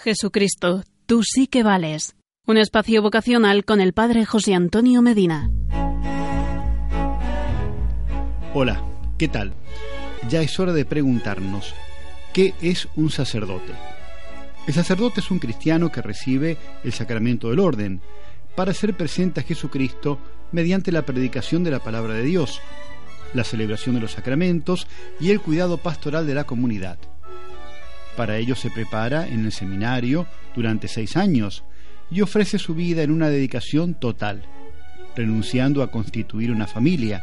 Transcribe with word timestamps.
Jesucristo, 0.00 0.84
tú 1.06 1.24
sí 1.24 1.48
que 1.48 1.64
vales. 1.64 2.14
Un 2.46 2.56
espacio 2.56 3.02
vocacional 3.02 3.64
con 3.64 3.80
el 3.80 3.92
Padre 3.92 4.24
José 4.24 4.54
Antonio 4.54 5.02
Medina. 5.02 5.50
Hola, 8.54 8.80
¿qué 9.18 9.26
tal? 9.26 9.54
Ya 10.28 10.40
es 10.40 10.60
hora 10.60 10.72
de 10.72 10.84
preguntarnos, 10.84 11.74
¿qué 12.32 12.54
es 12.62 12.86
un 12.94 13.10
sacerdote? 13.10 13.72
El 14.68 14.74
sacerdote 14.74 15.18
es 15.18 15.32
un 15.32 15.40
cristiano 15.40 15.90
que 15.90 16.00
recibe 16.00 16.58
el 16.84 16.92
sacramento 16.92 17.50
del 17.50 17.58
orden 17.58 18.00
para 18.54 18.70
hacer 18.70 18.96
presente 18.96 19.40
a 19.40 19.42
Jesucristo 19.42 20.20
mediante 20.52 20.92
la 20.92 21.02
predicación 21.02 21.64
de 21.64 21.72
la 21.72 21.80
palabra 21.80 22.14
de 22.14 22.22
Dios, 22.22 22.60
la 23.34 23.42
celebración 23.42 23.96
de 23.96 24.02
los 24.02 24.12
sacramentos 24.12 24.86
y 25.18 25.32
el 25.32 25.40
cuidado 25.40 25.76
pastoral 25.76 26.24
de 26.24 26.34
la 26.34 26.44
comunidad. 26.44 26.98
Para 28.18 28.36
ello 28.36 28.56
se 28.56 28.72
prepara 28.72 29.28
en 29.28 29.44
el 29.44 29.52
seminario 29.52 30.26
durante 30.56 30.88
seis 30.88 31.16
años 31.16 31.62
y 32.10 32.20
ofrece 32.20 32.58
su 32.58 32.74
vida 32.74 33.04
en 33.04 33.12
una 33.12 33.28
dedicación 33.28 33.94
total, 33.94 34.42
renunciando 35.14 35.84
a 35.84 35.92
constituir 35.92 36.50
una 36.50 36.66
familia 36.66 37.22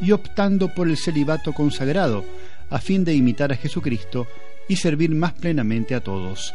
y 0.00 0.10
optando 0.10 0.74
por 0.74 0.88
el 0.88 0.96
celibato 0.96 1.52
consagrado 1.52 2.24
a 2.68 2.80
fin 2.80 3.04
de 3.04 3.14
imitar 3.14 3.52
a 3.52 3.56
Jesucristo 3.56 4.26
y 4.68 4.74
servir 4.74 5.10
más 5.10 5.34
plenamente 5.34 5.94
a 5.94 6.00
todos. 6.00 6.52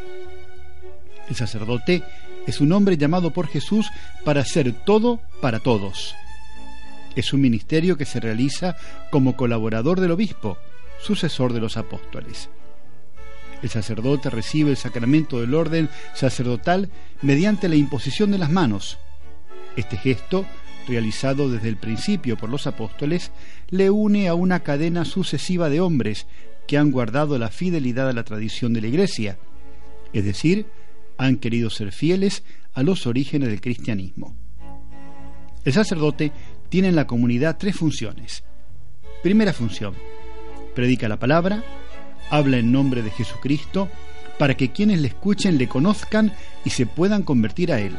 El 1.30 1.38
sacerdote 1.38 2.04
es 2.48 2.59
un 2.59 2.73
hombre 2.73 2.98
llamado 2.98 3.32
por 3.32 3.48
Jesús 3.48 3.90
para 4.26 4.41
hacer 4.41 4.73
todo 4.73 5.21
para 5.40 5.62
todos. 5.62 6.18
Es 7.16 7.32
un 7.32 7.40
ministerio 7.40 7.96
que 7.96 8.04
se 8.04 8.20
realiza 8.20 8.76
como 9.09 9.38
colaborador 9.38 10.02
del 10.02 10.12
obispo, 10.12 10.57
sucesor 11.02 11.54
de 11.54 11.62
los 11.62 11.77
apóstoles. 11.77 12.49
El 13.62 13.70
sacerdote 13.70 14.30
recibe 14.30 14.72
el 14.72 14.77
sacramento 14.77 15.41
del 15.41 15.54
orden 15.54 15.90
sacerdotal 16.13 16.90
mediante 17.22 17.68
la 17.68 17.76
imposición 17.76 18.32
de 18.32 18.38
las 18.38 18.49
manos. 18.49 18.98
Este 19.76 19.98
gesto, 19.98 20.46
realizado 20.88 21.49
desde 21.49 21.70
el 21.70 21.77
principio 21.77 22.37
por 22.37 22.49
los 22.49 22.68
apóstoles, 22.68 23.32
le 23.70 23.90
une 23.90 24.27
a 24.27 24.34
una 24.34 24.62
cadena 24.62 25.05
sucesiva 25.05 25.70
de 25.70 25.82
hombres 25.82 26.26
que 26.68 26.77
han 26.77 26.91
guardado 26.91 27.37
la 27.37 27.49
fidelidad 27.49 28.10
a 28.10 28.13
la 28.13 28.24
tradición 28.24 28.74
de 28.74 28.82
la 28.82 28.87
Iglesia, 28.87 29.37
es 30.13 30.24
decir, 30.24 30.68
han 31.18 31.37
querido 31.37 31.70
ser 31.70 31.91
fieles 31.91 32.43
a 32.74 32.84
los 32.84 33.05
orígenes 33.07 33.49
del 33.49 33.62
cristianismo. 33.62 34.35
El 35.65 35.74
sacerdote 35.74 36.32
tiene 36.70 36.87
en 36.87 36.96
la 36.96 37.07
comunidad 37.07 37.57
tres 37.57 37.76
funciones. 37.76 38.43
Primera 39.21 39.52
función, 39.52 39.96
predica 40.74 41.10
la 41.10 41.20
palabra, 41.20 41.63
habla 42.29 42.57
en 42.57 42.71
nombre 42.71 43.01
de 43.01 43.12
Jesucristo 43.12 43.89
para 44.37 44.55
que 44.55 44.71
quienes 44.71 44.99
le 44.99 45.09
escuchen 45.09 45.57
le 45.57 45.67
conozcan 45.67 46.34
y 46.63 46.70
se 46.70 46.85
puedan 46.85 47.23
convertir 47.23 47.71
a 47.71 47.79
Él. 47.79 47.98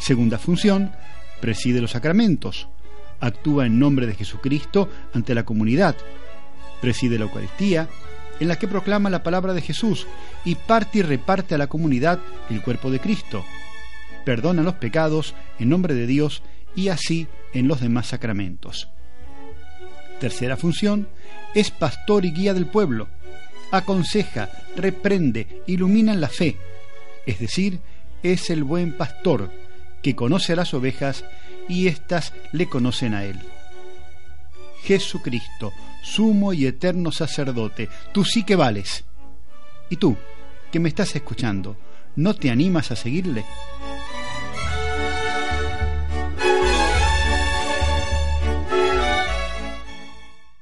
Segunda 0.00 0.38
función, 0.38 0.92
preside 1.40 1.80
los 1.80 1.92
sacramentos, 1.92 2.68
actúa 3.20 3.66
en 3.66 3.78
nombre 3.78 4.06
de 4.06 4.14
Jesucristo 4.14 4.88
ante 5.12 5.34
la 5.34 5.44
comunidad, 5.44 5.96
preside 6.80 7.18
la 7.18 7.24
Eucaristía, 7.24 7.88
en 8.40 8.48
la 8.48 8.56
que 8.56 8.68
proclama 8.68 9.10
la 9.10 9.22
palabra 9.22 9.52
de 9.52 9.62
Jesús 9.62 10.06
y 10.44 10.54
parte 10.54 10.98
y 10.98 11.02
reparte 11.02 11.54
a 11.54 11.58
la 11.58 11.66
comunidad 11.66 12.20
el 12.50 12.62
cuerpo 12.62 12.90
de 12.90 13.00
Cristo, 13.00 13.44
perdona 14.24 14.62
los 14.62 14.74
pecados 14.74 15.34
en 15.58 15.68
nombre 15.68 15.94
de 15.94 16.06
Dios 16.06 16.42
y 16.76 16.88
así 16.88 17.26
en 17.52 17.66
los 17.66 17.80
demás 17.80 18.08
sacramentos. 18.08 18.88
Tercera 20.20 20.56
función, 20.56 21.08
es 21.54 21.70
pastor 21.70 22.24
y 22.24 22.32
guía 22.32 22.54
del 22.54 22.66
pueblo. 22.66 23.08
Aconseja, 23.70 24.50
reprende, 24.76 25.62
ilumina 25.66 26.12
en 26.12 26.20
la 26.20 26.28
fe. 26.28 26.56
Es 27.26 27.38
decir, 27.38 27.80
es 28.22 28.50
el 28.50 28.64
buen 28.64 28.96
pastor 28.96 29.50
que 30.02 30.16
conoce 30.16 30.54
a 30.54 30.56
las 30.56 30.74
ovejas 30.74 31.24
y 31.68 31.86
éstas 31.86 32.32
le 32.52 32.68
conocen 32.68 33.14
a 33.14 33.24
él. 33.24 33.38
Jesucristo, 34.82 35.72
sumo 36.02 36.52
y 36.52 36.66
eterno 36.66 37.12
sacerdote, 37.12 37.88
tú 38.12 38.24
sí 38.24 38.42
que 38.44 38.56
vales. 38.56 39.04
¿Y 39.90 39.96
tú, 39.96 40.16
que 40.72 40.80
me 40.80 40.88
estás 40.88 41.14
escuchando, 41.14 41.76
no 42.16 42.34
te 42.34 42.50
animas 42.50 42.90
a 42.90 42.96
seguirle? 42.96 43.44